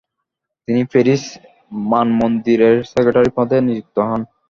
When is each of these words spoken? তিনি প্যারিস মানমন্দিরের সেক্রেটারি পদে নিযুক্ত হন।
তিনি 0.67 0.81
প্যারিস 0.91 1.23
মানমন্দিরের 1.91 2.75
সেক্রেটারি 2.91 3.31
পদে 3.37 3.57
নিযুক্ত 3.67 3.95
হন। 4.07 4.21